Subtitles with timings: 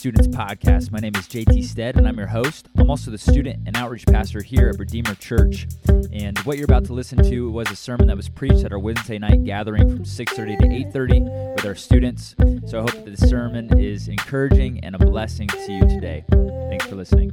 [0.00, 0.90] Students Podcast.
[0.90, 2.70] My name is JT Stead, and I'm your host.
[2.78, 5.66] I'm also the student and outreach pastor here at Redeemer Church.
[6.10, 8.78] And what you're about to listen to was a sermon that was preached at our
[8.78, 11.20] Wednesday night gathering from 6:30 to 8:30
[11.54, 12.34] with our students.
[12.64, 16.24] So I hope that the sermon is encouraging and a blessing to you today.
[16.70, 17.32] Thanks for listening.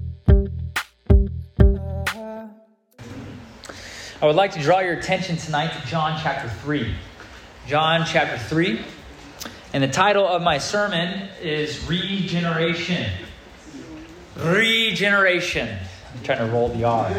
[4.22, 6.94] I would like to draw your attention tonight to John chapter 3.
[7.66, 8.82] John chapter 3.
[9.74, 13.12] And the title of my sermon is Regeneration.
[14.38, 15.68] Regeneration.
[16.14, 17.10] I'm trying to roll the R.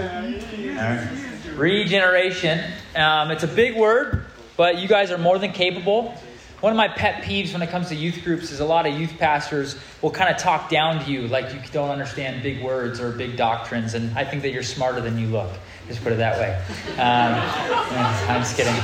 [1.57, 2.65] Regeneration.
[2.97, 4.25] Um, it's a big word,
[4.57, 6.15] but you guys are more than capable.
[6.61, 8.99] One of my pet peeves when it comes to youth groups is a lot of
[8.99, 12.99] youth pastors will kind of talk down to you like you don't understand big words
[12.99, 15.53] or big doctrines, and I think that you're smarter than you look.
[15.89, 16.55] Just put it that way.
[16.93, 17.35] Um,
[18.29, 18.75] I'm just kidding.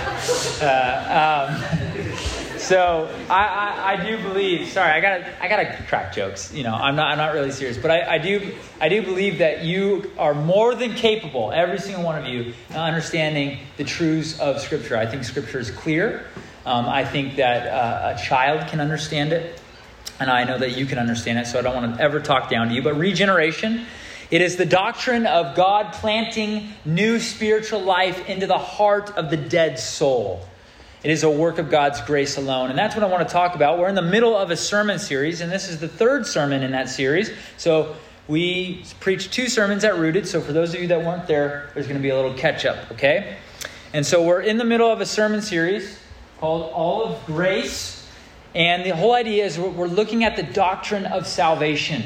[0.66, 1.52] Uh,
[2.00, 4.68] um, so I, I, I, do believe.
[4.68, 6.52] Sorry, I got I got to crack jokes.
[6.52, 9.38] You know, I'm not I'm not really serious, but I, I do I do believe
[9.38, 14.60] that you are more than capable, every single one of you, understanding the truths of
[14.60, 14.96] Scripture.
[14.96, 16.24] I think Scripture is clear.
[16.64, 19.60] Um, I think that uh, a child can understand it,
[20.18, 21.46] and I know that you can understand it.
[21.46, 22.80] So I don't want to ever talk down to you.
[22.80, 23.84] But regeneration
[24.30, 29.36] it is the doctrine of God planting new spiritual life into the heart of the
[29.36, 30.46] dead soul.
[31.02, 32.70] It is a work of God's grace alone.
[32.70, 33.78] And that's what I want to talk about.
[33.78, 36.72] We're in the middle of a sermon series, and this is the third sermon in
[36.72, 37.30] that series.
[37.58, 37.94] So
[38.26, 40.26] we preached two sermons at Rooted.
[40.26, 42.64] So for those of you that weren't there, there's going to be a little catch
[42.64, 43.36] up, okay?
[43.92, 46.00] And so we're in the middle of a sermon series
[46.38, 48.08] called All of Grace.
[48.54, 52.04] And the whole idea is we're looking at the doctrine of salvation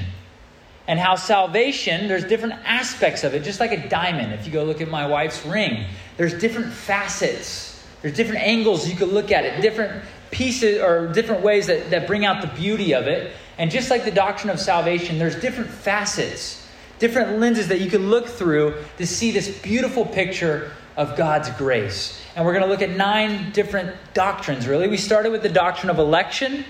[0.89, 4.33] and how salvation, there's different aspects of it, just like a diamond.
[4.33, 5.84] If you go look at my wife's ring,
[6.17, 11.43] there's different facets, there's different angles you could look at it, different pieces or different
[11.43, 13.32] ways that, that bring out the beauty of it.
[13.59, 16.66] And just like the doctrine of salvation, there's different facets,
[16.99, 22.19] different lenses that you can look through to see this beautiful picture of God's grace.
[22.34, 24.88] And we're going to look at nine different doctrines, really.
[24.88, 26.65] We started with the doctrine of election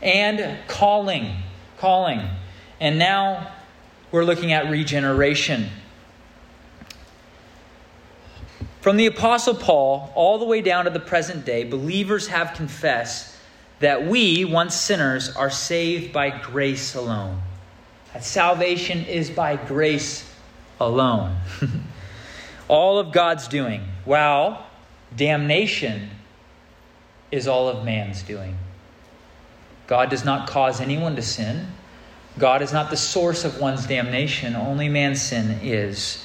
[0.00, 1.36] and calling.
[1.78, 2.28] Calling.
[2.82, 3.46] And now
[4.10, 5.68] we're looking at regeneration.
[8.80, 13.36] From the Apostle Paul all the way down to the present day, believers have confessed
[13.78, 17.40] that we, once sinners, are saved by grace alone.
[18.14, 20.28] That salvation is by grace
[20.80, 21.36] alone.
[22.66, 24.66] all of God's doing, while
[25.14, 26.10] damnation
[27.30, 28.58] is all of man's doing.
[29.86, 31.68] God does not cause anyone to sin.
[32.38, 36.24] God is not the source of one's damnation, only man's sin is.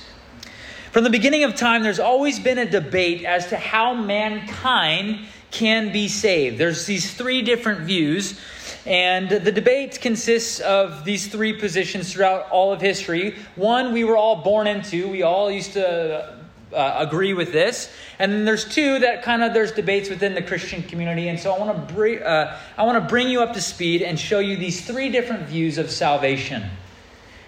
[0.91, 5.91] From the beginning of time, there's always been a debate as to how mankind can
[5.91, 6.57] be saved.
[6.57, 8.39] There's these three different views,
[8.85, 13.35] and the debate consists of these three positions throughout all of history.
[13.55, 16.36] One, we were all born into, we all used to
[16.73, 17.91] uh, agree with this.
[18.19, 21.29] And then there's two that kind of there's debates within the Christian community.
[21.29, 24.01] And so I want to bring uh, I want to bring you up to speed
[24.01, 26.63] and show you these three different views of salvation.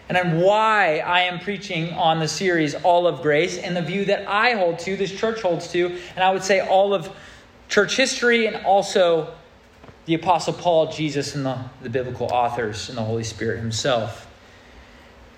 [0.07, 4.05] And then why I am preaching on the series All of Grace and the view
[4.05, 7.15] that I hold to, this church holds to, and I would say all of
[7.67, 9.31] church history and also
[10.05, 14.27] the Apostle Paul, Jesus, and the, the biblical authors and the Holy Spirit Himself.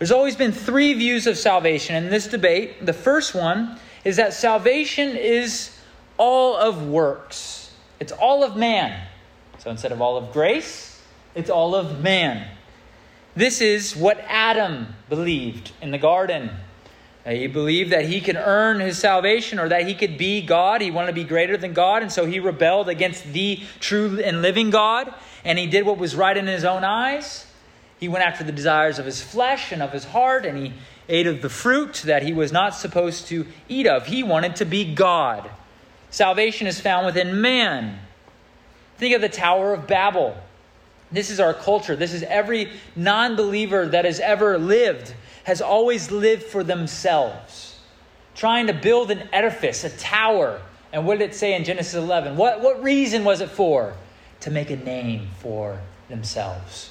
[0.02, 2.88] There's always been three views of salvation in this debate.
[2.88, 5.78] The first one is that salvation is
[6.18, 9.00] all of works, it's all of man.
[9.60, 11.00] So instead of all of grace,
[11.36, 12.48] it's all of man.
[13.36, 16.50] This is what Adam believed in the garden.
[17.24, 20.82] He believed that he could earn his salvation or that he could be God.
[20.82, 24.42] He wanted to be greater than God, and so he rebelled against the true and
[24.42, 25.14] living God,
[25.46, 27.46] and he did what was right in his own eyes.
[28.02, 30.74] He went after the desires of his flesh and of his heart, and he
[31.08, 34.08] ate of the fruit that he was not supposed to eat of.
[34.08, 35.48] He wanted to be God.
[36.10, 38.00] Salvation is found within man.
[38.98, 40.36] Think of the Tower of Babel.
[41.12, 41.96] This is our culture.
[41.96, 45.14] This is every non believer that has ever lived,
[45.44, 47.80] has always lived for themselves,
[48.34, 50.60] trying to build an edifice, a tower.
[50.92, 52.36] And what did it say in Genesis 11?
[52.36, 53.94] What, what reason was it for?
[54.40, 56.90] To make a name for themselves.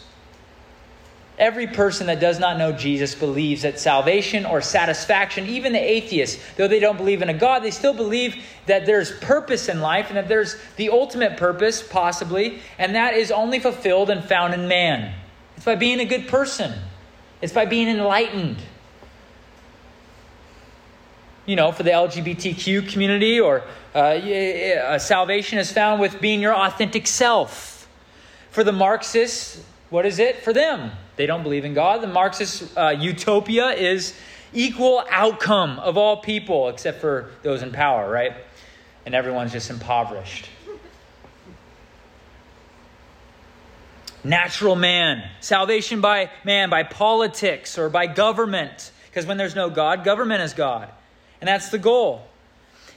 [1.40, 6.38] Every person that does not know Jesus believes that salvation or satisfaction, even the atheists,
[6.58, 10.08] though they don't believe in a God, they still believe that there's purpose in life
[10.08, 14.68] and that there's the ultimate purpose, possibly, and that is only fulfilled and found in
[14.68, 15.14] man.
[15.56, 16.74] It's by being a good person,
[17.40, 18.58] it's by being enlightened.
[21.46, 23.64] You know, for the LGBTQ community, or
[23.94, 27.88] uh, uh, salvation is found with being your authentic self.
[28.50, 30.92] For the Marxists, what is it for them?
[31.20, 32.00] They don't believe in God.
[32.00, 34.14] The Marxist uh, utopia is
[34.54, 38.32] equal outcome of all people except for those in power, right?
[39.04, 40.48] And everyone's just impoverished.
[44.24, 48.90] Natural man, salvation by man, by politics or by government.
[49.10, 50.88] Because when there's no God, government is God.
[51.42, 52.26] And that's the goal.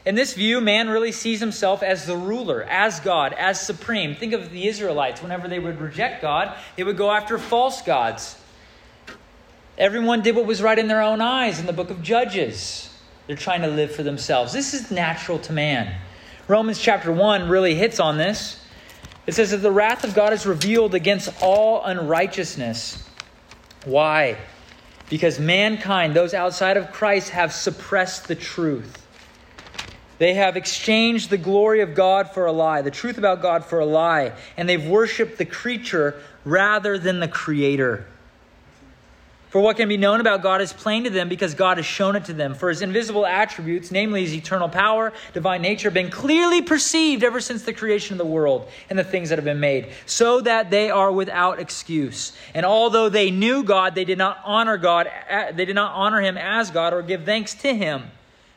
[0.06, 4.16] In this view, man really sees himself as the ruler, as God, as supreme.
[4.16, 5.22] Think of the Israelites.
[5.22, 8.38] Whenever they would reject God, they would go after false gods.
[9.78, 12.90] Everyone did what was right in their own eyes in the book of Judges.
[13.28, 14.52] They're trying to live for themselves.
[14.52, 15.96] This is natural to man.
[16.50, 18.60] Romans chapter 1 really hits on this.
[19.26, 23.08] It says that the wrath of God is revealed against all unrighteousness.
[23.86, 24.38] Why?
[25.10, 29.03] Because mankind, those outside of Christ, have suppressed the truth.
[30.24, 33.82] They have exchanged the glory of God for a lie, the truth about God for
[33.82, 36.16] a lie, and they've worshiped the creature
[36.46, 38.06] rather than the creator.
[39.50, 42.16] For what can be known about God is plain to them because God has shown
[42.16, 42.54] it to them.
[42.54, 47.42] For his invisible attributes, namely his eternal power, divine nature, have been clearly perceived ever
[47.42, 50.70] since the creation of the world and the things that have been made, so that
[50.70, 52.32] they are without excuse.
[52.54, 55.12] And although they knew God, they did not honor God,
[55.54, 58.04] they did not honor him as God or give thanks to him.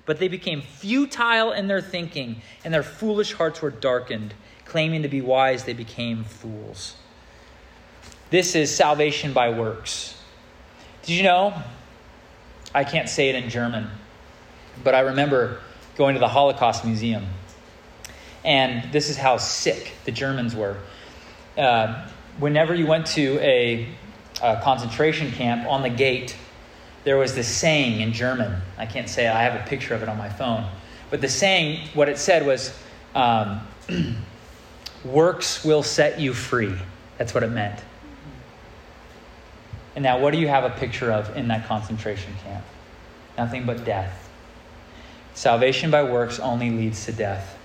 [0.07, 4.35] But they became futile in their thinking, and their foolish hearts were darkened.
[4.65, 6.97] Claiming to be wise, they became fools.
[8.31, 10.21] This is salvation by works.
[11.03, 11.55] Did you know?
[12.75, 13.89] I can't say it in German,
[14.83, 15.61] but I remember
[15.97, 17.27] going to the Holocaust Museum.
[18.45, 20.77] And this is how sick the Germans were.
[21.57, 22.07] Uh,
[22.39, 23.89] whenever you went to a,
[24.43, 26.37] a, concentration camp, on the gate,
[27.07, 28.61] there was this saying in German.
[28.77, 30.69] I can't say it, I have a picture of it on my phone.
[31.09, 32.77] But the saying, what it said was,
[33.15, 33.61] um,
[35.05, 36.75] works will set you free.
[37.17, 37.79] That's what it meant.
[39.95, 42.65] And now, what do you have a picture of in that concentration camp?
[43.39, 44.29] Nothing but death.
[45.35, 47.57] Salvation by works only leads to death.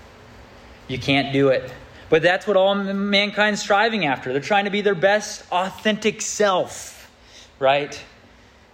[0.86, 1.68] You can't do it.
[2.10, 4.30] But that's what all mankind's striving after.
[4.30, 7.10] They're trying to be their best, authentic self,
[7.58, 8.00] right?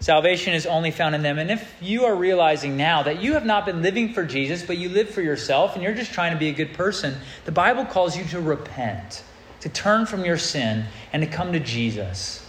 [0.00, 1.38] Salvation is only found in them.
[1.38, 4.78] And if you are realizing now that you have not been living for Jesus, but
[4.78, 7.84] you live for yourself and you're just trying to be a good person, the Bible
[7.84, 9.24] calls you to repent,
[9.60, 12.44] to turn from your sin, and to come to Jesus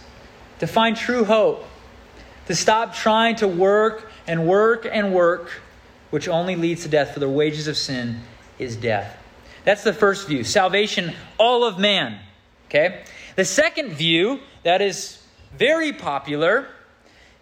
[0.60, 1.64] to find true hope,
[2.46, 5.50] to stop trying to work and work and work,
[6.10, 8.20] which only leads to death, for the wages of sin
[8.58, 9.16] is death.
[9.64, 12.18] That's the first view salvation, all of man.
[12.68, 13.02] Okay?
[13.36, 15.22] The second view that is
[15.56, 16.68] very popular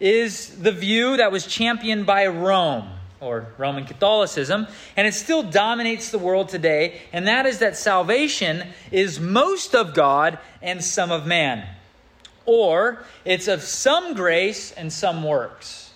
[0.01, 2.89] is the view that was championed by Rome
[3.21, 4.67] or Roman Catholicism,
[4.97, 9.95] and it still dominates the world today, and that is that salvation is most of
[9.95, 11.67] God and some of man
[12.49, 15.93] or it's of some grace and some works.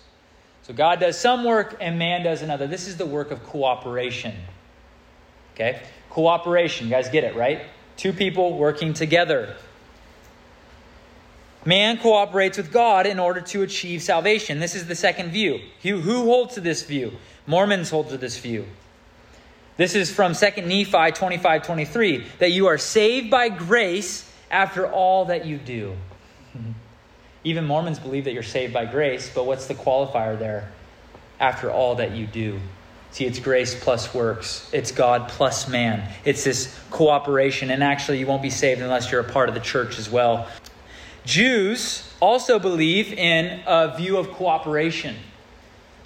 [0.64, 2.66] So God does some work and man does another.
[2.66, 4.34] This is the work of cooperation.
[5.54, 5.80] Okay?
[6.10, 6.86] Cooperation.
[6.86, 7.62] You guys get it, right?
[7.96, 9.56] Two people working together.
[11.64, 14.58] Man cooperates with God in order to achieve salvation.
[14.58, 15.60] This is the second view.
[15.82, 17.12] Who, holds to this view?
[17.46, 18.66] Mormons hold to this view.
[19.76, 25.26] This is from 2 Nephi 25 23 that you are saved by grace after all
[25.26, 25.96] that you do.
[27.44, 30.70] Even Mormons believe that you're saved by grace, but what's the qualifier there?
[31.40, 32.60] After all that you do.
[33.12, 34.70] See, it's grace plus works.
[34.72, 36.08] It's God plus man.
[36.24, 37.70] It's this cooperation.
[37.70, 40.48] And actually, you won't be saved unless you're a part of the church as well.
[41.24, 45.16] Jews also believe in a view of cooperation,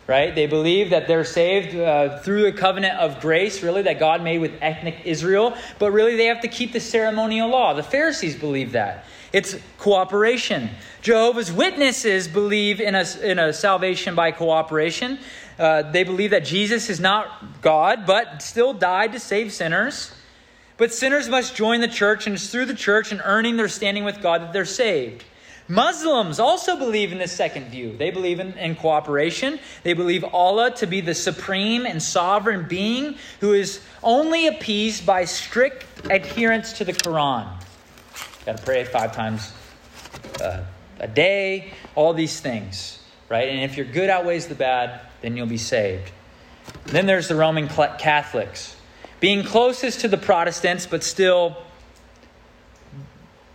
[0.07, 0.35] right?
[0.35, 4.39] They believe that they're saved uh, through the covenant of grace, really, that God made
[4.39, 7.73] with ethnic Israel, but really they have to keep the ceremonial law.
[7.75, 9.05] The Pharisees believe that.
[9.33, 10.71] It's cooperation.
[11.03, 15.19] Jehovah's Witnesses believe in a, in a salvation by cooperation.
[15.59, 20.16] Uh, they believe that Jesus is not God, but still died to save sinners.
[20.79, 24.05] But sinners must join the church, and it's through the church and earning their standing
[24.05, 25.25] with God that they're saved.
[25.69, 27.97] Muslims also believe in this second view.
[27.97, 29.59] They believe in, in, cooperation.
[29.83, 35.25] They believe Allah to be the supreme and sovereign being who is only appeased by
[35.25, 37.49] strict adherence to the Quran.
[38.45, 39.53] Got to pray five times
[40.41, 40.63] uh,
[41.01, 43.49] a day, all these things, right?
[43.49, 46.13] And if your good outweighs the bad, then you'll be saved.
[46.85, 48.76] Then there's the Roman Catholics,
[49.21, 51.57] being closest to the Protestants, but still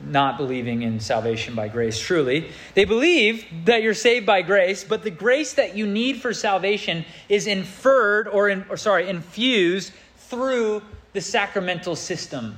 [0.04, 2.50] not believing in salvation by grace truly.
[2.74, 7.06] They believe that you're saved by grace, but the grace that you need for salvation
[7.30, 10.82] is inferred or, in, or sorry, infused through
[11.14, 12.58] the sacramental system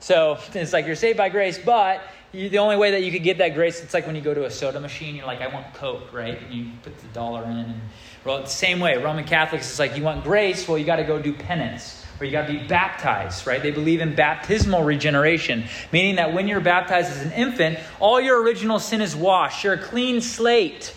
[0.00, 2.02] So it's like you're saved by grace, but
[2.32, 4.34] you, the only way that you could get that grace, it's like when you go
[4.34, 6.40] to a soda machine, you're like, I want Coke, right?
[6.40, 7.50] And you put the dollar in.
[7.50, 7.80] And,
[8.24, 11.04] well, the same way, Roman Catholics, it's like you want grace, well, you got to
[11.04, 13.62] go do penance or you got to be baptized, right?
[13.62, 18.42] They believe in baptismal regeneration, meaning that when you're baptized as an infant, all your
[18.42, 19.64] original sin is washed.
[19.64, 20.94] You're a clean slate.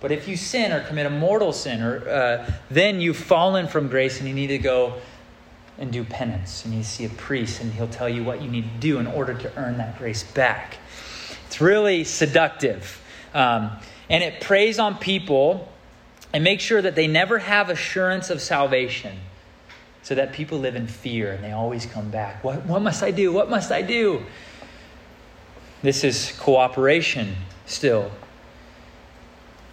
[0.00, 3.88] But if you sin or commit a mortal sin, or, uh, then you've fallen from
[3.88, 5.00] grace and you need to go
[5.78, 6.64] and do penance.
[6.64, 8.80] And you need to see a priest, and he'll tell you what you need to
[8.80, 10.78] do in order to earn that grace back.
[11.46, 13.00] It's really seductive.
[13.34, 13.70] Um,
[14.08, 15.70] and it preys on people
[16.32, 19.18] and makes sure that they never have assurance of salvation
[20.06, 22.44] so that people live in fear and they always come back.
[22.44, 23.32] What, what must I do?
[23.32, 24.22] What must I do?
[25.82, 27.34] This is cooperation
[27.64, 28.12] still.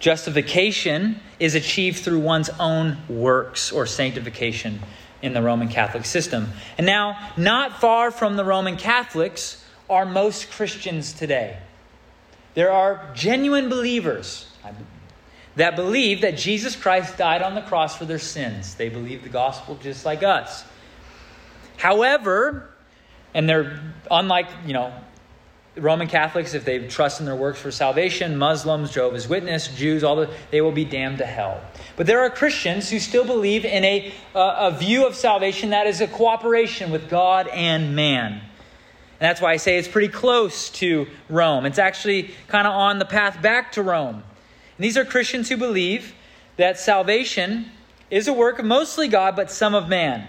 [0.00, 4.80] Justification is achieved through one's own works or sanctification
[5.22, 6.48] in the Roman Catholic system.
[6.78, 11.58] And now, not far from the Roman Catholics are most Christians today.
[12.54, 14.48] There are genuine believers,
[15.56, 18.74] that believe that Jesus Christ died on the cross for their sins.
[18.74, 20.64] They believe the gospel just like us.
[21.76, 22.70] However,
[23.34, 23.80] and they're
[24.10, 24.92] unlike, you know,
[25.76, 30.14] Roman Catholics, if they trust in their works for salvation, Muslims, Jehovah's Witness, Jews, all
[30.16, 31.60] the, they will be damned to hell.
[31.96, 35.88] But there are Christians who still believe in a, uh, a view of salvation that
[35.88, 38.34] is a cooperation with God and man.
[38.34, 38.40] And
[39.20, 41.66] that's why I say it's pretty close to Rome.
[41.66, 44.22] It's actually kind of on the path back to Rome.
[44.76, 46.14] And these are Christians who believe
[46.56, 47.70] that salvation
[48.10, 50.28] is a work of mostly God, but some of man.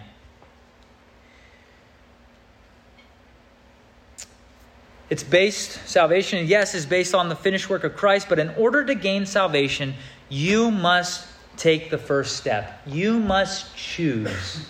[5.10, 8.84] It's based, salvation, yes, is based on the finished work of Christ, but in order
[8.86, 9.94] to gain salvation,
[10.30, 12.82] you must take the first step.
[12.88, 14.68] You must choose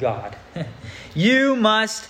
[0.00, 0.36] God.
[1.14, 2.08] you must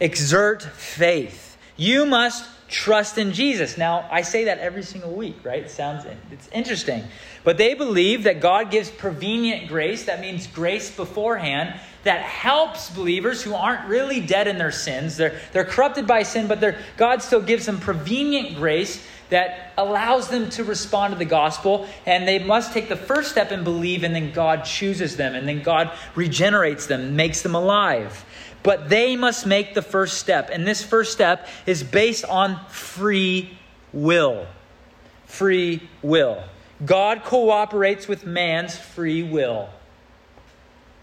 [0.00, 1.56] exert faith.
[1.76, 3.78] You must trust in Jesus.
[3.78, 5.62] Now, I say that every single week, right?
[5.62, 7.04] It sounds it's interesting.
[7.44, 13.42] But they believe that God gives prevenient grace, that means grace beforehand, that helps believers
[13.42, 15.16] who aren't really dead in their sins.
[15.16, 20.50] They're, they're corrupted by sin, but God still gives them prevenient grace that allows them
[20.50, 21.86] to respond to the gospel.
[22.06, 25.46] And they must take the first step and believe, and then God chooses them, and
[25.46, 28.24] then God regenerates them, makes them alive.
[28.64, 30.50] But they must make the first step.
[30.50, 33.56] And this first step is based on free
[33.92, 34.46] will.
[35.26, 36.42] Free will.
[36.84, 39.68] God cooperates with man's free will.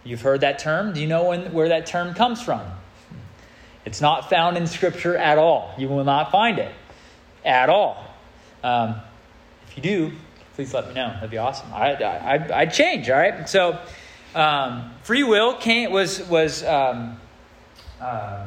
[0.04, 0.94] You've heard that term.
[0.94, 2.62] Do you know when, where that term comes from?
[3.86, 5.74] It's not found in Scripture at all.
[5.78, 6.74] You will not find it
[7.46, 8.04] at all.
[8.64, 8.96] Um,
[9.68, 10.12] if you do,
[10.56, 11.10] please let me know.
[11.14, 11.72] That'd be awesome.
[11.74, 13.48] I, I, I'd change, all right?
[13.48, 13.80] So,
[14.34, 17.20] um, free will came, was, was um,
[18.02, 18.46] uh,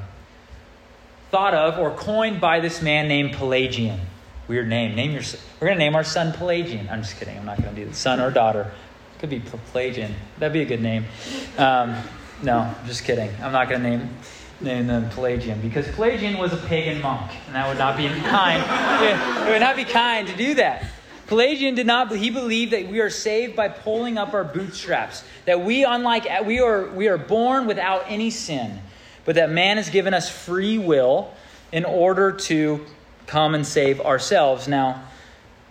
[1.31, 4.01] thought of or coined by this man named Pelagian.
[4.47, 4.95] Weird name.
[4.95, 5.23] Name your.
[5.61, 6.89] We're gonna name our son Pelagian.
[6.91, 7.39] I'm just kidding.
[7.39, 8.71] I'm not gonna do the son or daughter.
[9.19, 10.15] Could be Pelagian.
[10.39, 11.07] That'd be a good name.
[11.57, 11.97] Um,
[12.43, 13.31] no, just kidding.
[13.43, 14.11] I'm not gonna name
[14.61, 18.63] name them Pelagian because Pelagian was a pagan monk, and that would not be kind.
[19.03, 20.85] it would not be kind to do that.
[21.27, 22.15] Pelagian did not.
[22.15, 25.25] He believed that we are saved by pulling up our bootstraps.
[25.47, 28.79] That we, unlike we are, we are born without any sin
[29.25, 31.33] but that man has given us free will
[31.73, 32.85] in order to
[33.27, 34.69] come and save ourselves.
[34.69, 35.03] Now,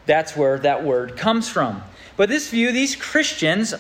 [0.06, 1.82] that's where that word comes from.
[2.18, 3.74] But this view, these Christians,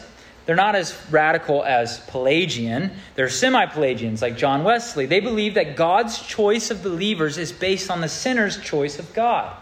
[0.46, 2.92] they're not as radical as Pelagian.
[3.16, 5.06] They're semi Pelagians like John Wesley.
[5.06, 9.56] They believe that God's choice of believers is based on the sinner's choice of God.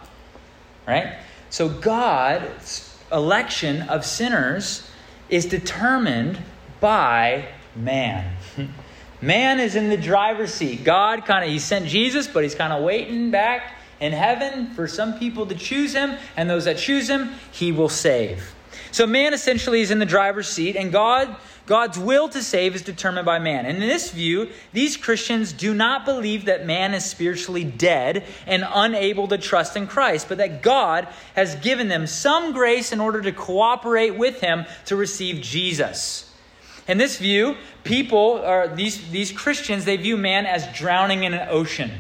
[0.88, 1.16] Right?
[1.50, 4.88] So God's election of sinners
[5.30, 6.40] is determined
[6.80, 8.36] by man.
[9.22, 10.84] Man is in the driver's seat.
[10.84, 14.88] God kind of, He sent Jesus, but He's kind of waiting back in heaven for
[14.88, 18.56] some people to choose Him, and those that choose Him, He will save.
[18.92, 21.36] So man essentially is in the driver's seat, and God.
[21.68, 23.66] God's will to save is determined by man.
[23.66, 28.66] And in this view, these Christians do not believe that man is spiritually dead and
[28.68, 33.22] unable to trust in Christ, but that God has given them some grace in order
[33.22, 36.31] to cooperate with him to receive Jesus.
[36.88, 41.48] In this view, people are these, these Christians, they view man as drowning in an
[41.50, 41.92] ocean.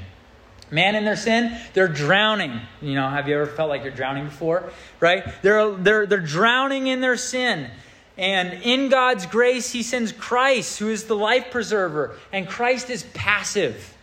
[0.72, 2.60] Man in their sin, they're drowning.
[2.82, 4.72] You know, have you ever felt like you're drowning before?
[5.00, 5.24] Right?
[5.42, 7.70] They're, they're, they're drowning in their sin.
[8.18, 12.16] And in God's grace, He sends Christ, who is the life preserver.
[12.32, 13.96] And Christ is passive.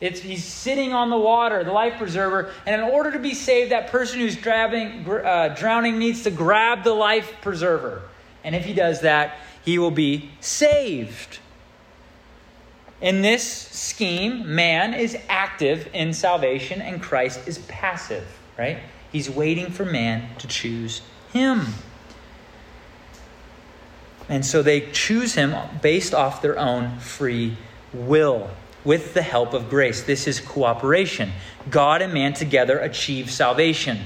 [0.00, 2.52] It's, he's sitting on the water, the life preserver.
[2.66, 6.94] And in order to be saved, that person who's uh, drowning needs to grab the
[6.94, 8.02] life preserver.
[8.44, 11.38] And if he does that, he will be saved.
[13.00, 18.26] In this scheme, man is active in salvation and Christ is passive,
[18.58, 18.78] right?
[19.12, 21.66] He's waiting for man to choose him.
[24.28, 27.56] And so they choose him based off their own free
[27.92, 28.50] will
[28.84, 30.02] with the help of grace.
[30.02, 31.32] This is cooperation.
[31.70, 34.00] God and man together achieve salvation.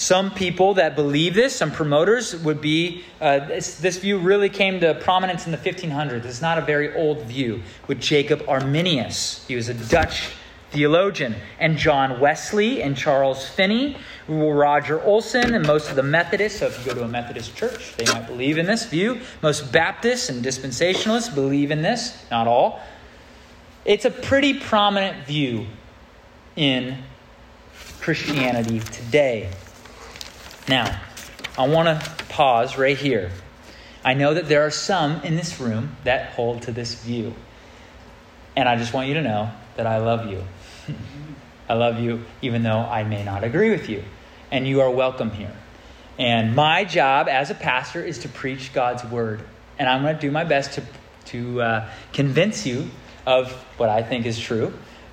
[0.00, 4.80] Some people that believe this, some promoters, would be uh, this, this, view really came
[4.80, 6.24] to prominence in the 1500s.
[6.24, 9.44] It's not a very old view with Jacob Arminius.
[9.46, 10.30] He was a Dutch
[10.70, 16.60] theologian, and John Wesley and Charles Finney, Roger Olson, and most of the Methodists.
[16.60, 19.20] So if you go to a Methodist church, they might believe in this view.
[19.42, 22.80] Most Baptists and dispensationalists believe in this, not all.
[23.84, 25.66] It's a pretty prominent view
[26.56, 26.96] in
[28.00, 29.50] Christianity today.
[30.70, 31.00] Now,
[31.58, 33.32] I want to pause right here.
[34.04, 37.34] I know that there are some in this room that hold to this view.
[38.54, 40.44] And I just want you to know that I love you.
[41.68, 44.04] I love you even though I may not agree with you.
[44.52, 45.56] And you are welcome here.
[46.20, 49.42] And my job as a pastor is to preach God's word.
[49.76, 50.84] And I'm going to do my best to,
[51.26, 52.90] to uh, convince you
[53.26, 54.72] of what I think is true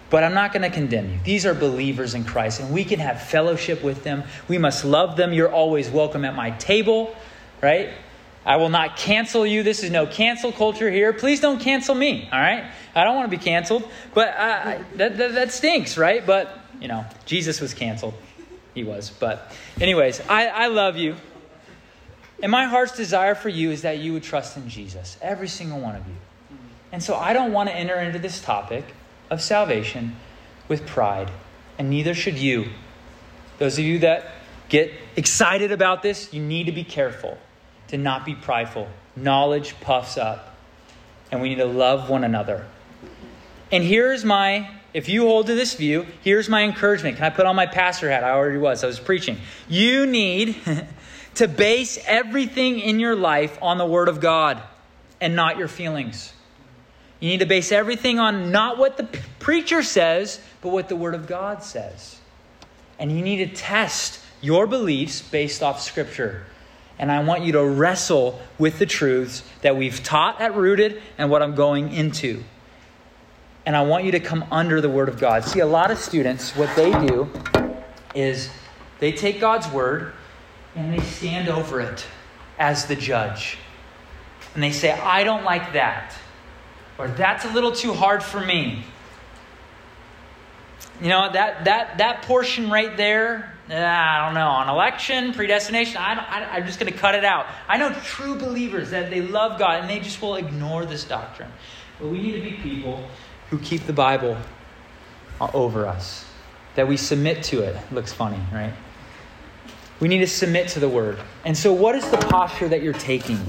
[0.10, 1.20] but I'm not going to condemn you.
[1.24, 4.24] These are believers in Christ, and we can have fellowship with them.
[4.48, 5.34] We must love them.
[5.34, 7.16] You're always welcome at my table,
[7.62, 7.90] right?
[8.46, 9.62] I will not cancel you.
[9.64, 11.12] This is no cancel culture here.
[11.12, 12.72] Please don't cancel me, all right?
[12.96, 13.84] I don't want to be canceled,
[14.14, 16.26] but uh, I, that, that, that, stinks, right?
[16.26, 18.14] But, you know, Jesus was canceled.
[18.74, 19.10] He was.
[19.10, 21.18] But, anyways, I, I love you.
[22.42, 25.80] And my heart's desire for you is that you would trust in Jesus, every single
[25.80, 26.16] one of you.
[26.94, 28.86] And so I don't want to enter into this topic
[29.30, 30.16] of salvation
[30.68, 31.32] with pride,
[31.78, 32.68] and neither should you.
[33.60, 34.32] Those of you that
[34.70, 37.38] get excited about this, you need to be careful
[37.88, 38.88] to not be prideful.
[39.16, 40.56] Knowledge puffs up,
[41.32, 42.66] and we need to love one another.
[43.72, 47.18] And here's my, if you hold to this view, here's my encouragement.
[47.18, 48.24] Can I put on my pastor hat?
[48.24, 49.38] I already was, I was preaching.
[49.68, 50.56] You need
[51.36, 54.62] to base everything in your life on the Word of God
[55.20, 56.34] and not your feelings.
[57.20, 59.08] You need to base everything on not what the
[59.40, 62.20] preacher says, but what the Word of God says.
[63.00, 66.46] And you need to test your beliefs based off Scripture.
[67.00, 71.30] And I want you to wrestle with the truths that we've taught at Rooted and
[71.30, 72.44] what I'm going into.
[73.66, 75.44] And I want you to come under the Word of God.
[75.44, 77.30] See, a lot of students, what they do
[78.16, 78.50] is
[79.00, 80.14] they take God's Word
[80.76, 82.06] and they stand over it
[82.60, 83.58] as the judge.
[84.54, 86.16] And they say, I don't like that
[86.98, 88.84] or that's a little too hard for me.
[91.02, 96.50] You know, that, that, that portion right there, I don't know, on election, predestination, I
[96.52, 97.46] I'm just going to cut it out.
[97.68, 101.52] I know true believers that they love God and they just will ignore this doctrine.
[102.00, 103.08] But we need to be people
[103.50, 104.38] who keep the Bible
[105.40, 106.26] over us,
[106.76, 108.74] that we submit to it looks funny, right?
[110.00, 111.20] We need to submit to the word.
[111.46, 113.40] And so, what is the posture that you're taking?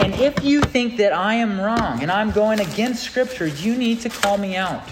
[0.00, 4.00] And if you think that I am wrong and I'm going against Scripture, you need
[4.00, 4.82] to call me out.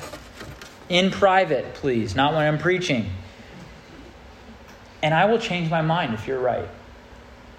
[0.88, 3.10] In private, please, not when I'm preaching.
[5.02, 6.68] And I will change my mind if you're right.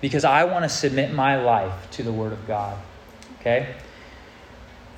[0.01, 2.77] Because I want to submit my life to the Word of God.
[3.39, 3.75] Okay?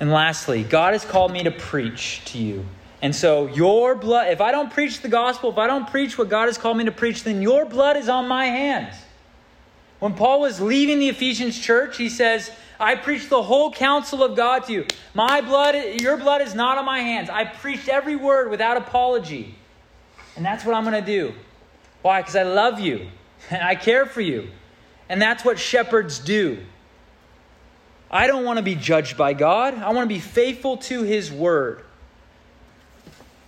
[0.00, 2.64] And lastly, God has called me to preach to you.
[3.00, 6.28] And so, your blood, if I don't preach the gospel, if I don't preach what
[6.28, 8.94] God has called me to preach, then your blood is on my hands.
[9.98, 14.36] When Paul was leaving the Ephesians church, he says, I preached the whole counsel of
[14.36, 14.86] God to you.
[15.12, 17.28] My blood, your blood is not on my hands.
[17.28, 19.56] I preached every word without apology.
[20.36, 21.34] And that's what I'm going to do.
[22.02, 22.20] Why?
[22.20, 23.08] Because I love you
[23.50, 24.48] and I care for you.
[25.08, 26.58] And that's what shepherds do.
[28.10, 31.30] I don't want to be judged by God, I want to be faithful to his
[31.30, 31.84] word.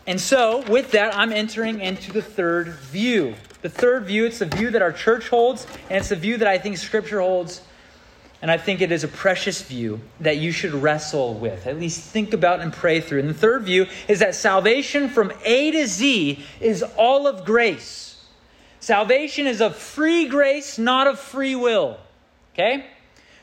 [0.07, 3.37] And so, with that, I'm entering into the third view.
[3.63, 6.49] The third view, it's the view that our church holds, and it's the view that
[6.49, 7.63] I think Scripture holds.
[8.43, 12.01] And I think it is a precious view that you should wrestle with, at least
[12.01, 13.21] think about and pray through.
[13.21, 18.25] And the third view is that salvation from A to Z is all of grace.
[18.81, 21.99] Salvation is of free grace, not of free will.
[22.55, 22.87] Okay?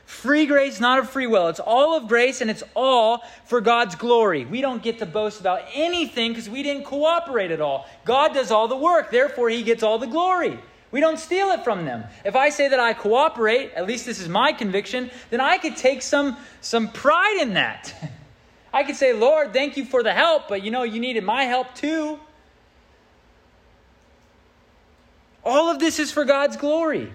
[0.08, 1.50] Free grace, not of free will.
[1.50, 4.46] It's all of grace and it's all for God's glory.
[4.46, 7.86] We don't get to boast about anything because we didn't cooperate at all.
[8.06, 10.58] God does all the work, therefore, He gets all the glory.
[10.92, 12.06] We don't steal it from them.
[12.24, 15.76] If I say that I cooperate, at least this is my conviction, then I could
[15.76, 17.94] take some, some pride in that.
[18.74, 21.44] I could say, Lord, thank you for the help, but you know, you needed my
[21.44, 22.18] help too.
[25.44, 27.12] All of this is for God's glory.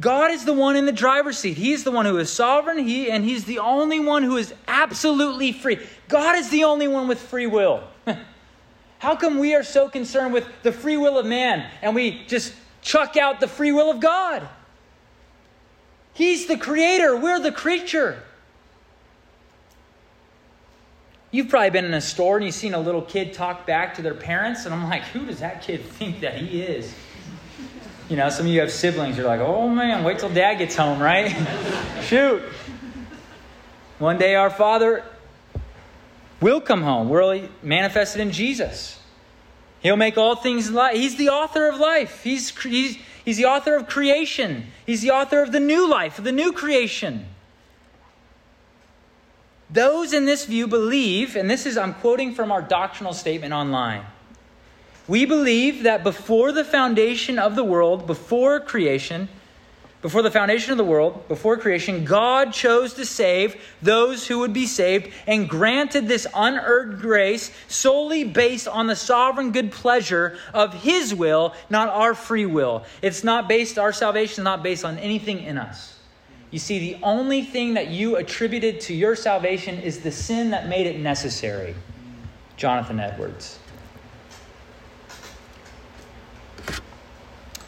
[0.00, 1.56] God is the one in the driver's seat.
[1.56, 5.52] He's the one who is sovereign, he, and He's the only one who is absolutely
[5.52, 5.78] free.
[6.08, 7.84] God is the only one with free will.
[8.98, 12.54] How come we are so concerned with the free will of man and we just
[12.82, 14.48] chuck out the free will of God?
[16.12, 18.22] He's the creator, we're the creature.
[21.30, 24.02] You've probably been in a store and you've seen a little kid talk back to
[24.02, 26.94] their parents, and I'm like, who does that kid think that he is?
[28.08, 30.76] You know, some of you have siblings, you're like, oh man, wait till dad gets
[30.76, 31.34] home, right?
[32.02, 32.42] Shoot.
[33.98, 35.02] One day our Father
[36.40, 37.08] will come home.
[37.08, 39.00] We're manifested in Jesus.
[39.80, 40.96] He'll make all things life.
[40.96, 42.22] He's the author of life.
[42.22, 44.66] He's, he's, he's the author of creation.
[44.86, 47.26] He's the author of the new life, of the new creation.
[49.70, 54.04] Those in this view believe, and this is, I'm quoting from our doctrinal statement online.
[55.06, 59.28] We believe that before the foundation of the world, before creation,
[60.04, 64.52] before the foundation of the world, before creation, God chose to save those who would
[64.52, 70.74] be saved and granted this unearned grace solely based on the sovereign good pleasure of
[70.74, 72.84] His will, not our free will.
[73.00, 75.98] It's not based, our salvation is not based on anything in us.
[76.50, 80.68] You see, the only thing that you attributed to your salvation is the sin that
[80.68, 81.74] made it necessary.
[82.56, 83.58] Jonathan Edwards.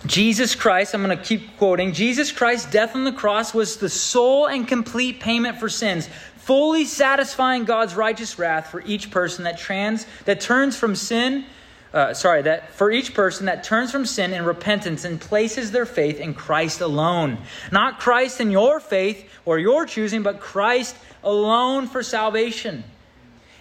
[0.06, 3.88] Jesus Christ, I'm going to keep quoting, Jesus Christ's death on the cross was the
[3.88, 9.58] sole and complete payment for sins, fully satisfying God's righteous wrath for each person that
[9.58, 11.44] trans that turns from sin,
[11.92, 15.86] uh, sorry, that for each person that turns from sin in repentance and places their
[15.86, 17.38] faith in Christ alone.
[17.72, 22.84] Not Christ in your faith or your choosing, but Christ alone for salvation.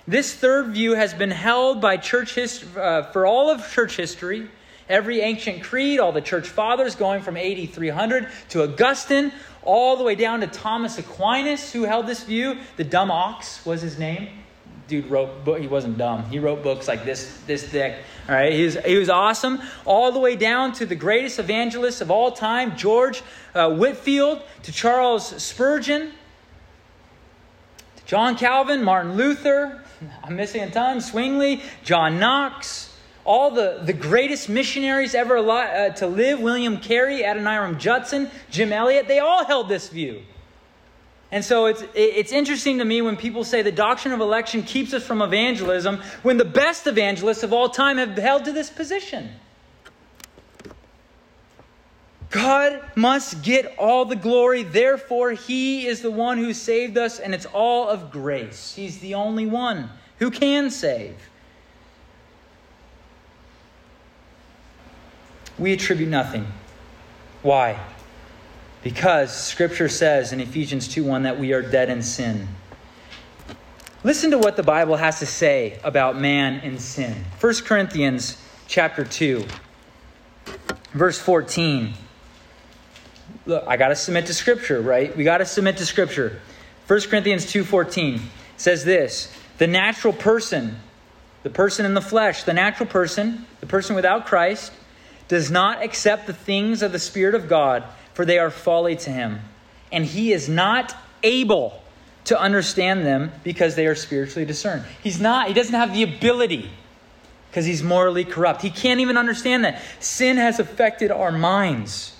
[0.07, 4.49] This third view has been held by church history, uh, for all of church history
[4.87, 9.31] Every ancient creed, all the church fathers going from AD 300 to Augustine,
[9.63, 12.57] all the way down to Thomas Aquinas, who held this view.
[12.77, 14.29] The dumb ox was his name.
[14.87, 16.29] Dude wrote, book, he wasn't dumb.
[16.29, 17.95] He wrote books like this, this thick.
[18.29, 19.59] All right, he was, he was awesome.
[19.85, 23.23] All the way down to the greatest evangelist of all time, George
[23.55, 26.11] uh, Whitefield, to Charles Spurgeon,
[27.95, 29.81] to John Calvin, Martin Luther.
[30.23, 31.01] I'm missing a ton.
[31.01, 32.94] Zwingli, John Knox
[33.25, 39.07] all the, the greatest missionaries ever uh, to live William Carey, Adoniram Judson, Jim Elliot
[39.07, 40.21] they all held this view.
[41.31, 44.93] And so it's, it's interesting to me when people say the doctrine of election keeps
[44.93, 49.31] us from evangelism when the best evangelists of all time have held to this position.
[52.29, 57.33] God must get all the glory, therefore, He is the one who saved us, and
[57.33, 58.75] it's all of grace.
[58.75, 61.15] He's the only one who can save.
[65.57, 66.47] We attribute nothing.
[67.41, 67.79] Why?
[68.83, 72.47] Because Scripture says in Ephesians 2 1 that we are dead in sin.
[74.03, 77.25] Listen to what the Bible has to say about man and sin.
[77.39, 78.37] 1 Corinthians
[78.67, 79.45] chapter 2,
[80.93, 81.93] verse 14.
[83.47, 85.15] Look, I got to submit to Scripture, right?
[85.15, 86.39] We got to submit to Scripture.
[86.87, 88.21] 1 Corinthians 2:14
[88.57, 90.77] says this, the natural person,
[91.43, 94.71] the person in the flesh, the natural person, the person without Christ,
[95.27, 97.83] does not accept the things of the Spirit of God,
[98.13, 99.41] for they are folly to him.
[99.91, 101.81] And he is not able
[102.25, 104.83] to understand them because they are spiritually discerned.
[105.03, 106.69] He's not, he doesn't have the ability
[107.49, 108.61] because he's morally corrupt.
[108.61, 109.81] He can't even understand that.
[109.99, 112.11] Sin has affected our minds.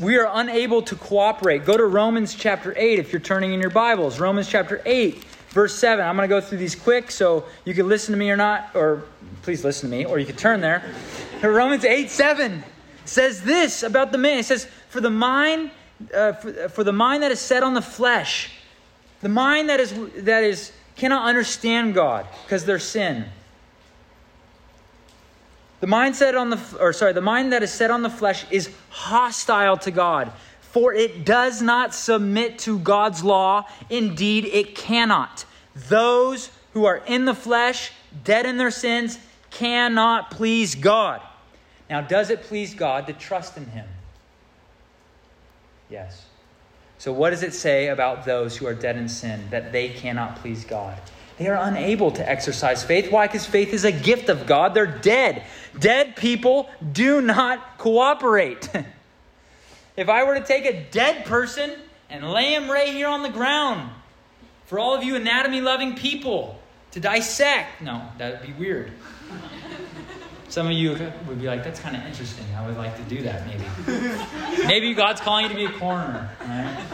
[0.00, 1.64] We are unable to cooperate.
[1.64, 4.20] Go to Romans chapter 8 if you're turning in your Bibles.
[4.20, 6.04] Romans chapter 8 verse 7.
[6.04, 8.70] I'm going to go through these quick so you can listen to me or not,
[8.74, 9.04] or
[9.42, 10.82] please listen to me, or you can turn there.
[11.50, 12.62] Romans 8 7
[13.04, 14.38] says this about the man.
[14.38, 15.70] It says, For the mind,
[16.14, 18.50] uh, for, for the mind that is set on the flesh,
[19.20, 23.24] the mind that is, that is cannot understand God because there's sin.
[25.80, 28.70] The mindset on the or sorry, the mind that is set on the flesh is
[28.90, 30.32] hostile to God
[30.72, 33.66] for it does not submit to God's law.
[33.90, 35.44] Indeed, it cannot.
[35.76, 37.92] Those who are in the flesh,
[38.24, 39.18] dead in their sins,
[39.50, 41.20] cannot please God.
[41.92, 43.86] Now, does it please God to trust in Him?
[45.90, 46.24] Yes.
[46.96, 50.36] So, what does it say about those who are dead in sin that they cannot
[50.36, 50.98] please God?
[51.36, 53.12] They are unable to exercise faith.
[53.12, 53.26] Why?
[53.26, 54.72] Because faith is a gift of God.
[54.72, 55.44] They're dead.
[55.78, 58.70] Dead people do not cooperate.
[59.94, 61.70] If I were to take a dead person
[62.08, 63.90] and lay him right here on the ground,
[64.64, 66.58] for all of you anatomy loving people
[66.92, 68.90] to dissect, no, that would be weird.
[70.52, 72.44] Some of you would be like, that's kind of interesting.
[72.54, 73.64] I would like to do that, maybe.
[74.66, 76.84] maybe God's calling you to be a coroner, right?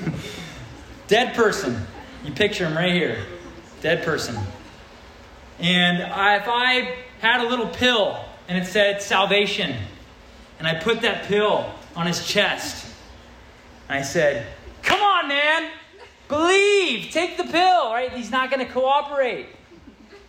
[1.06, 1.80] Dead person.
[2.24, 3.24] You picture him right here.
[3.82, 4.36] Dead person.
[5.60, 9.76] And if I had a little pill and it said salvation,
[10.58, 12.84] and I put that pill on his chest,
[13.88, 14.44] I said,
[14.82, 15.70] Come on, man,
[16.26, 18.12] believe, take the pill, right?
[18.12, 19.46] He's not going to cooperate.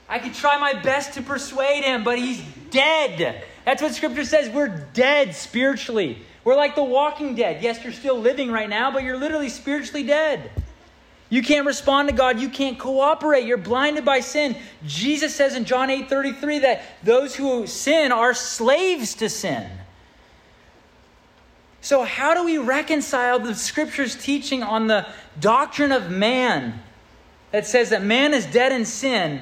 [0.08, 3.44] I could try my best to persuade him, but he's dead.
[3.66, 4.50] That's what Scripture says.
[4.50, 6.20] We're dead spiritually.
[6.44, 7.64] We're like the walking dead.
[7.64, 10.52] Yes, you're still living right now, but you're literally spiritually dead.
[11.30, 12.40] You can't respond to God.
[12.40, 13.46] You can't cooperate.
[13.46, 14.56] You're blinded by sin.
[14.86, 19.68] Jesus says in John 8 33 that those who sin are slaves to sin.
[21.82, 25.08] So, how do we reconcile the scripture's teaching on the
[25.40, 26.80] doctrine of man
[27.52, 29.42] that says that man is dead in sin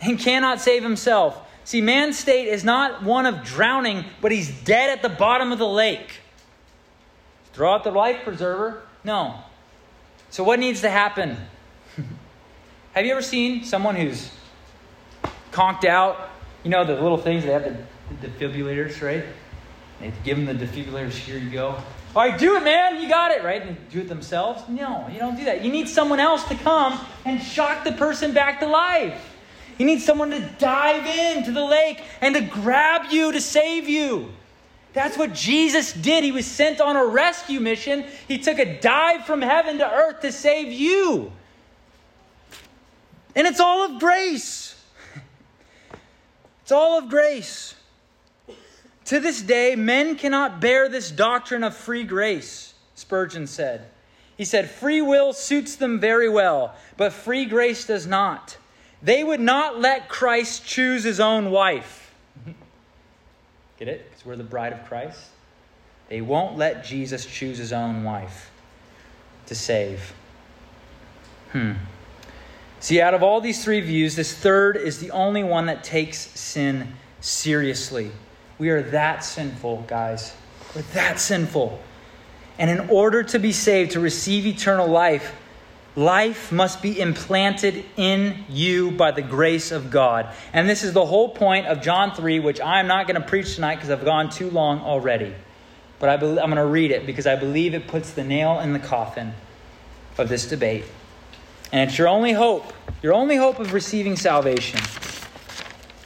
[0.00, 1.46] and cannot save himself?
[1.64, 5.58] See, man's state is not one of drowning, but he's dead at the bottom of
[5.58, 6.20] the lake.
[7.52, 8.82] Throw out the life preserver?
[9.04, 9.34] No.
[10.30, 11.36] So, what needs to happen?
[12.92, 14.30] have you ever seen someone who's
[15.52, 16.30] conked out?
[16.64, 17.76] You know, the little things, they have the,
[18.20, 19.24] the defibrillators, right?
[20.00, 21.76] They give them the defibrillators, here you go.
[22.16, 23.00] All right, do it, man.
[23.00, 23.62] You got it, right?
[23.62, 24.68] And do it themselves?
[24.68, 25.62] No, you don't do that.
[25.64, 29.29] You need someone else to come and shock the person back to life.
[29.80, 34.30] You need someone to dive into the lake and to grab you to save you.
[34.92, 36.22] That's what Jesus did.
[36.22, 38.04] He was sent on a rescue mission.
[38.28, 41.32] He took a dive from heaven to earth to save you.
[43.34, 44.78] And it's all of grace.
[46.60, 47.74] It's all of grace.
[49.06, 53.86] To this day, men cannot bear this doctrine of free grace, Spurgeon said.
[54.36, 58.58] He said, Free will suits them very well, but free grace does not.
[59.02, 62.14] They would not let Christ choose his own wife.
[63.78, 64.10] Get it?
[64.10, 65.28] Because we're the bride of Christ.
[66.08, 68.50] They won't let Jesus choose his own wife
[69.46, 70.12] to save.
[71.52, 71.72] Hmm.
[72.80, 76.18] See, out of all these three views, this third is the only one that takes
[76.18, 78.10] sin seriously.
[78.58, 80.34] We are that sinful, guys.
[80.74, 81.80] We're that sinful.
[82.58, 85.34] And in order to be saved, to receive eternal life,
[86.00, 90.34] Life must be implanted in you by the grace of God.
[90.54, 93.56] And this is the whole point of John 3, which I'm not going to preach
[93.56, 95.34] tonight because I've gone too long already.
[95.98, 98.72] But I am going to read it because I believe it puts the nail in
[98.72, 99.34] the coffin
[100.16, 100.86] of this debate.
[101.70, 104.80] And it's your only hope, your only hope of receiving salvation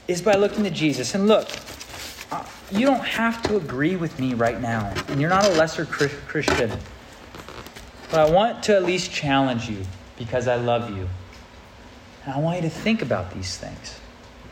[0.09, 1.15] is by looking to Jesus.
[1.15, 1.49] And look,
[2.33, 5.85] uh, you don't have to agree with me right now, and you're not a lesser
[5.85, 6.73] Christian.
[8.11, 9.85] But I want to at least challenge you
[10.17, 11.09] because I love you.
[12.25, 13.99] And I want you to think about these things.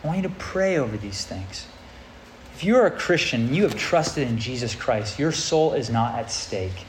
[0.03, 1.67] I want you to pray over these things.
[2.55, 6.15] If you are a Christian, you have trusted in Jesus Christ, your soul is not
[6.15, 6.87] at stake.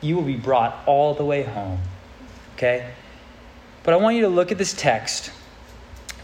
[0.00, 1.80] You will be brought all the way home.
[2.56, 2.90] Okay?
[3.82, 5.32] But I want you to look at this text,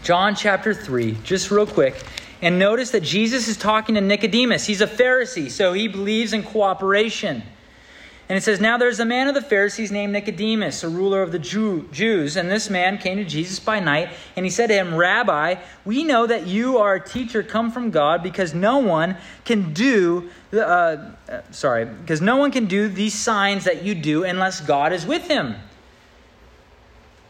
[0.03, 2.03] John chapter 3, just real quick.
[2.41, 4.65] And notice that Jesus is talking to Nicodemus.
[4.65, 7.41] He's a Pharisee, so he believes in cooperation.
[8.29, 11.31] And it says, Now there's a man of the Pharisees named Nicodemus, a ruler of
[11.31, 12.35] the Jew- Jews.
[12.35, 16.03] And this man came to Jesus by night, and he said to him, Rabbi, we
[16.03, 20.57] know that you are a teacher come from God, because no one can do, uh,
[20.57, 21.07] uh,
[21.51, 25.27] sorry, because no one can do these signs that you do unless God is with
[25.27, 25.55] him.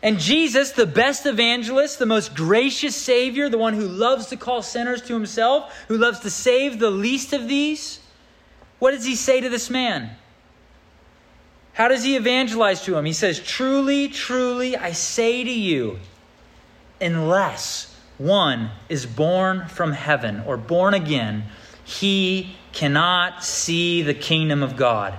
[0.01, 4.63] And Jesus, the best evangelist, the most gracious Savior, the one who loves to call
[4.63, 7.99] sinners to himself, who loves to save the least of these,
[8.79, 10.11] what does he say to this man?
[11.77, 13.05] How does he evangelize to him?
[13.05, 15.99] He says, Truly, truly, I say to you,
[16.99, 21.43] unless one is born from heaven or born again,
[21.83, 25.13] he cannot see the kingdom of God.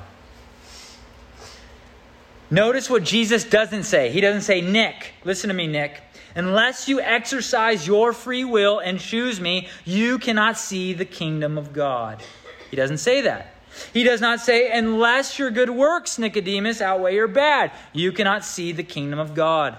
[2.50, 4.10] Notice what Jesus doesn't say.
[4.10, 6.02] He doesn't say, Nick, listen to me, Nick.
[6.34, 11.72] Unless you exercise your free will and choose me, you cannot see the kingdom of
[11.72, 12.20] God.
[12.68, 13.54] He doesn't say that.
[13.92, 18.72] He does not say, unless your good works, Nicodemus, outweigh your bad, you cannot see
[18.72, 19.76] the kingdom of God.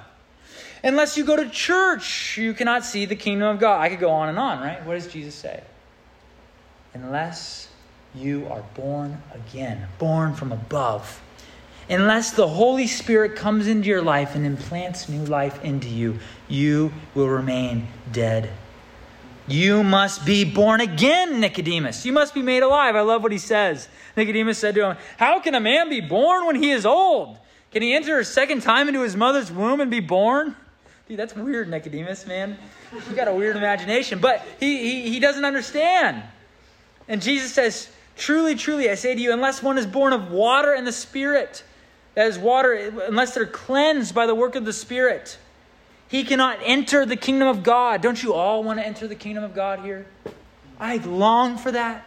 [0.83, 3.81] Unless you go to church, you cannot see the kingdom of God.
[3.81, 4.85] I could go on and on, right?
[4.85, 5.61] What does Jesus say?
[6.93, 7.67] Unless
[8.15, 11.21] you are born again, born from above.
[11.89, 16.93] Unless the Holy Spirit comes into your life and implants new life into you, you
[17.15, 18.49] will remain dead
[19.51, 22.05] you must be born again, Nicodemus.
[22.05, 22.95] You must be made alive.
[22.95, 23.87] I love what he says.
[24.15, 27.37] Nicodemus said to him, How can a man be born when he is old?
[27.71, 30.55] Can he enter a second time into his mother's womb and be born?
[31.07, 32.57] Dude, that's weird, Nicodemus, man.
[32.91, 34.19] You got a weird imagination.
[34.19, 36.23] But he, he, he doesn't understand.
[37.07, 40.73] And Jesus says, Truly, truly, I say to you, unless one is born of water
[40.73, 41.63] and the Spirit,
[42.15, 42.73] that is water,
[43.07, 45.37] unless they're cleansed by the work of the Spirit,
[46.09, 48.01] he cannot enter the kingdom of God.
[48.01, 50.07] Don't you all want to enter the kingdom of God here?
[50.79, 52.05] I long for that.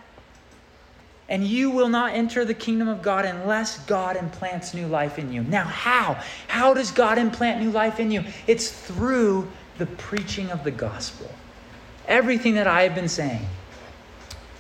[1.29, 5.33] And you will not enter the kingdom of God unless God implants new life in
[5.33, 5.45] you.
[5.45, 6.21] Now, how?
[6.49, 8.25] How does God implant new life in you?
[8.49, 11.31] It's through the preaching of the gospel.
[12.09, 13.47] Everything that I have been saying.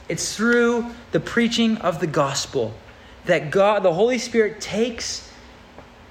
[0.09, 2.75] It's through the preaching of the gospel
[3.25, 5.29] that God, the Holy Spirit, takes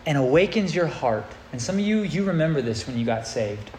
[0.06, 1.26] and awakens your heart.
[1.51, 3.69] And some of you, you remember this when you got saved.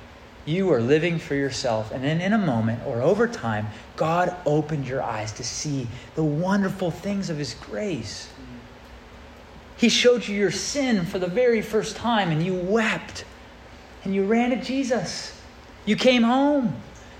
[0.44, 1.92] You are living for yourself.
[1.92, 6.24] And then in a moment or over time, God opened your eyes to see the
[6.24, 8.28] wonderful things of His grace.
[9.76, 13.24] He showed you your sin for the very first time, and you wept.
[14.04, 15.38] And you ran to Jesus.
[15.86, 16.74] You came home.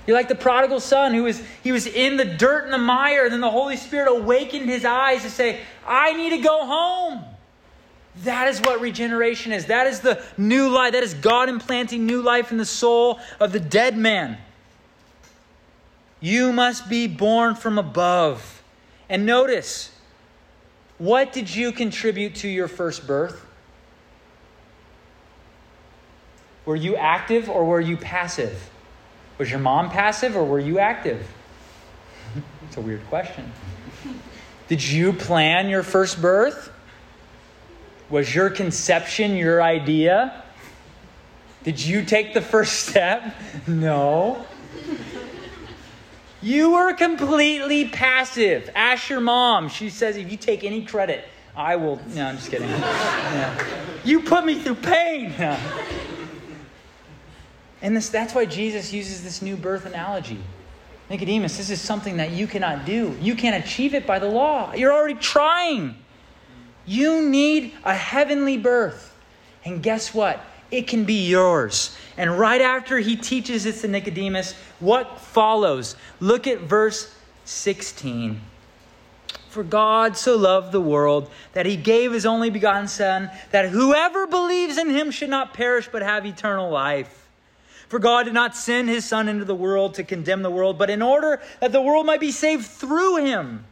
[0.07, 3.25] You're like the prodigal son who was he was in the dirt and the mire,
[3.25, 7.25] and then the Holy Spirit awakened his eyes to say, I need to go home.
[8.17, 9.67] That is what regeneration is.
[9.67, 10.93] That is the new life.
[10.93, 14.39] That is God implanting new life in the soul of the dead man.
[16.21, 18.63] You must be born from above.
[19.09, 19.91] And notice,
[20.99, 23.45] what did you contribute to your first birth?
[26.65, 28.71] Were you active or were you passive?
[29.39, 31.27] Was your mom passive or were you active?
[32.69, 33.53] It's a weird question.
[34.69, 36.72] Did you plan your first birth?
[38.13, 40.45] Was your conception your idea?
[41.65, 43.35] Did you take the first step?
[43.67, 44.45] No.
[46.43, 48.69] You were completely passive.
[48.75, 49.71] Ask your mom.
[49.71, 51.25] She says, if you take any credit,
[51.57, 52.03] I will.
[52.09, 52.69] No, I'm just kidding.
[53.33, 53.67] Yeah.
[54.05, 55.35] You put me through pain.
[57.85, 60.39] And this, that's why Jesus uses this new birth analogy.
[61.11, 63.17] Nicodemus, this is something that you cannot do.
[63.21, 64.73] You can't achieve it by the law.
[64.73, 65.97] You're already trying.
[66.85, 69.15] You need a heavenly birth.
[69.65, 70.45] And guess what?
[70.71, 71.97] It can be yours.
[72.17, 75.97] And right after he teaches it to Nicodemus, what follows?
[76.19, 77.15] Look at verse
[77.45, 78.41] 16.
[79.51, 84.27] For God so loved the world that he gave his only begotten Son, that whoever
[84.27, 87.29] believes in him should not perish but have eternal life.
[87.89, 90.89] For God did not send his Son into the world to condemn the world, but
[90.89, 93.67] in order that the world might be saved through him.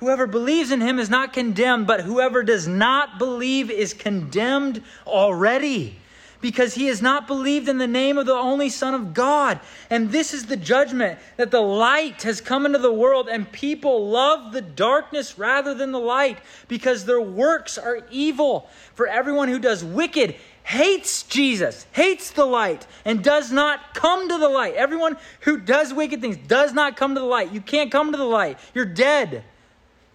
[0.00, 5.98] Whoever believes in him is not condemned, but whoever does not believe is condemned already,
[6.40, 9.58] because he has not believed in the name of the only Son of God.
[9.90, 14.08] And this is the judgment that the light has come into the world, and people
[14.08, 18.70] love the darkness rather than the light, because their works are evil.
[18.94, 24.38] For everyone who does wicked hates Jesus, hates the light, and does not come to
[24.38, 24.74] the light.
[24.74, 27.50] Everyone who does wicked things does not come to the light.
[27.52, 29.42] You can't come to the light, you're dead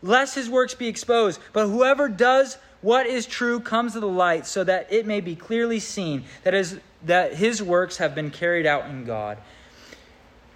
[0.03, 1.39] lest his works be exposed.
[1.53, 5.35] But whoever does what is true comes to the light, so that it may be
[5.35, 9.37] clearly seen that, is, that his works have been carried out in God.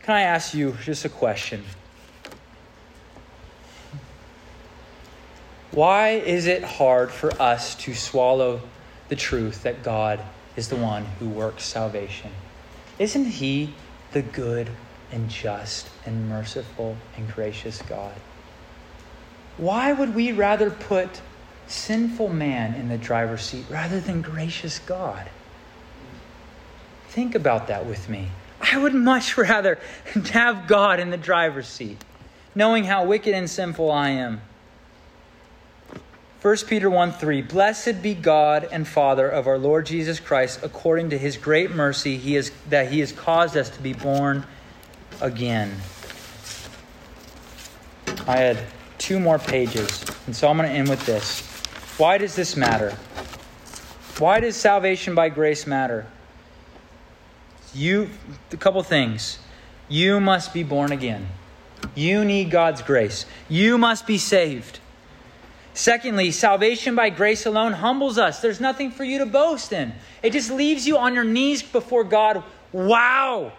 [0.04, 1.64] Can I ask you just a question?
[5.72, 8.62] Why is it hard for us to swallow
[9.08, 10.20] the truth that God
[10.56, 12.32] is the one who works salvation?
[13.00, 13.74] Isn't He
[14.12, 14.70] the good
[15.12, 18.16] and just and merciful and gracious God?
[19.58, 21.22] Why would we rather put
[21.68, 25.30] sinful man in the driver's seat rather than gracious God?
[27.10, 28.30] Think about that with me.
[28.62, 29.80] I would much rather
[30.32, 32.04] have God in the driver's seat,
[32.54, 34.42] knowing how wicked and sinful I am.
[36.44, 41.10] 1 Peter 1 3 Blessed be God and Father of our Lord Jesus Christ, according
[41.10, 44.46] to his great mercy, he is, that he has caused us to be born
[45.20, 45.76] again.
[48.28, 48.60] I had
[48.98, 50.04] two more pages.
[50.26, 51.42] And so I'm going to end with this.
[51.98, 52.92] Why does this matter?
[54.20, 56.06] Why does salvation by grace matter?
[57.74, 58.10] You,
[58.52, 59.40] a couple things.
[59.90, 61.28] You must be born again.
[61.96, 63.26] You need God's grace.
[63.50, 64.80] You must be saved.
[65.74, 68.42] Secondly, salvation by grace alone humbles us.
[68.42, 69.94] There's nothing for you to boast in.
[70.24, 72.44] It just leaves you on your knees before God.
[72.72, 73.54] Wow!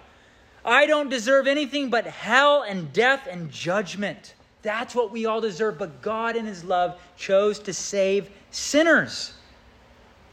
[0.64, 4.34] I don't deserve anything but hell and death and judgment.
[4.62, 5.78] That's what we all deserve.
[5.78, 9.32] But God, in His love, chose to save sinners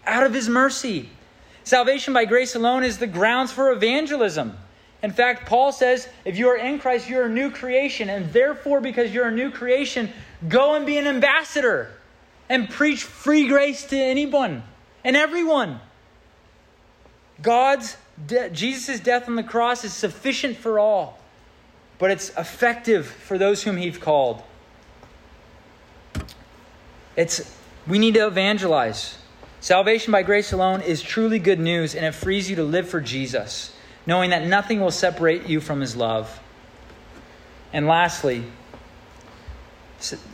[0.05, 1.09] out of His mercy.
[1.63, 4.57] Salvation by grace alone is the grounds for evangelism.
[5.01, 8.09] In fact, Paul says if you are in Christ, you're a new creation.
[8.09, 10.11] And therefore, because you're a new creation,
[10.47, 11.91] go and be an ambassador
[12.49, 14.63] and preach free grace to anyone
[15.03, 15.79] and everyone.
[17.41, 21.19] God's de- Jesus' death on the cross is sufficient for all,
[21.97, 24.41] but it's effective for those whom He's called.
[27.15, 27.51] It's
[27.87, 29.17] we need to evangelize.
[29.61, 33.01] Salvation by grace alone is truly good news, and it frees you to live for
[33.01, 33.73] Jesus,
[34.05, 36.39] knowing that nothing will separate you from His love.
[37.73, 38.43] And lastly,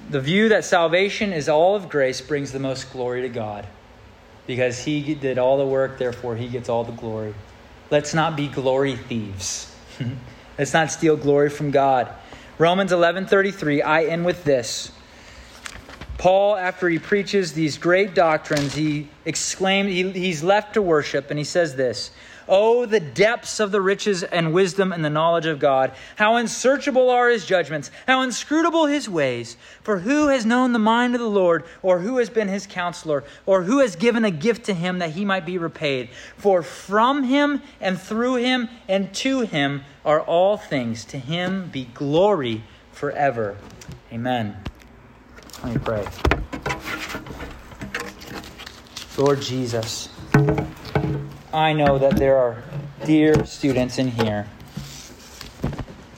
[0.09, 3.66] the view that salvation is all of grace brings the most glory to God
[4.47, 7.34] because He did all the work, therefore, He gets all the glory.
[7.89, 9.74] Let's not be glory thieves.
[10.58, 12.10] Let's not steal glory from God.
[12.58, 14.91] Romans 11:33, I end with this.
[16.18, 21.39] Paul, after he preaches these great doctrines, he exclaimed, he, he's left to worship, and
[21.39, 22.12] he says this
[22.48, 25.94] Oh, the depths of the riches and wisdom and the knowledge of God!
[26.16, 29.58] How unsearchable are his judgments, how inscrutable his ways!
[29.82, 33.24] For who has known the mind of the Lord, or who has been his counselor,
[33.46, 36.10] or who has given a gift to him that he might be repaid?
[36.38, 41.06] For from him and through him and to him are all things.
[41.06, 43.58] To him be glory forever.
[44.12, 44.58] Amen.
[45.64, 46.08] Let me pray.
[49.18, 50.10] Lord Jesus,
[51.54, 52.64] I know that there are
[53.04, 54.47] dear students in here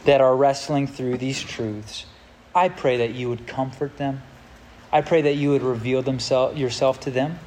[0.06, 2.06] that are wrestling through these truths.
[2.54, 4.22] I pray that you would comfort them.
[4.92, 7.40] I pray that you would reveal yourself to them.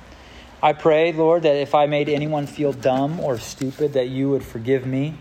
[0.60, 4.42] I pray, Lord, that if I made anyone feel dumb or stupid, that you would
[4.42, 5.14] forgive me.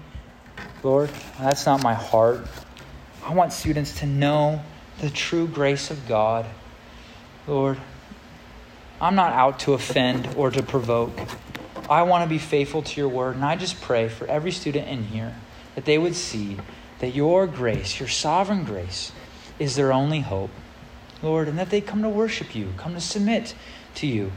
[0.82, 2.48] Lord, that's not my heart.
[3.24, 4.60] I want students to know
[5.02, 6.48] the true grace of God.
[7.46, 7.78] Lord,
[9.00, 11.16] I'm not out to offend or to provoke.
[11.90, 13.36] I want to be faithful to your word.
[13.36, 15.36] And I just pray for every student in here
[15.76, 16.58] that they would see
[17.00, 19.12] that your grace, your sovereign grace,
[19.60, 20.52] is their only hope.
[21.22, 23.56] Lord, and that they come to worship you, come to submit
[23.96, 24.32] to you.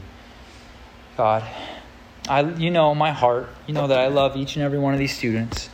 [1.17, 1.43] God,
[2.27, 3.49] I, you know my heart.
[3.67, 5.69] You know that I love each and every one of these students.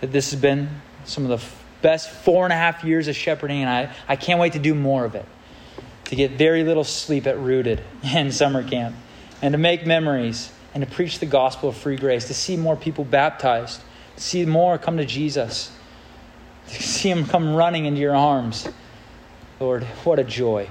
[0.00, 0.68] That this has been
[1.04, 1.46] some of the
[1.82, 4.74] best four and a half years of shepherding, and I, I can't wait to do
[4.74, 5.26] more of it
[6.06, 8.96] to get very little sleep at Rooted in summer camp,
[9.42, 12.76] and to make memories, and to preach the gospel of free grace, to see more
[12.76, 13.80] people baptized,
[14.14, 15.72] to see more come to Jesus,
[16.68, 18.68] to see them come running into your arms.
[19.58, 20.68] Lord, what a joy.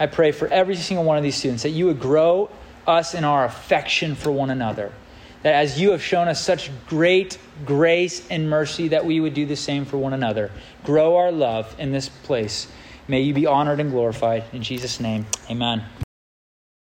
[0.00, 2.48] I pray for every single one of these students that you would grow
[2.86, 4.94] us in our affection for one another.
[5.42, 9.44] That as you have shown us such great grace and mercy, that we would do
[9.44, 10.50] the same for one another.
[10.84, 12.66] Grow our love in this place.
[13.06, 14.44] May you be honored and glorified.
[14.54, 15.84] In Jesus' name, amen.